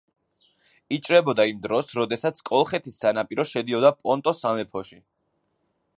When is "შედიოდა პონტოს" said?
3.53-4.45